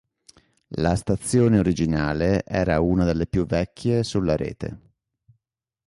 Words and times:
La 0.77 0.95
stazione 0.95 1.59
originale 1.59 2.43
era 2.43 2.79
una 2.81 3.05
delle 3.05 3.27
più 3.27 3.45
vecchia 3.45 4.01
sulla 4.01 4.35
rete. 4.35 4.79